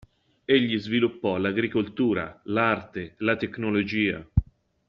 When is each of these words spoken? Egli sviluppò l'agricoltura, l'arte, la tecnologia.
Egli 0.45 0.79
sviluppò 0.79 1.37
l'agricoltura, 1.37 2.41
l'arte, 2.45 3.13
la 3.19 3.35
tecnologia. 3.35 4.27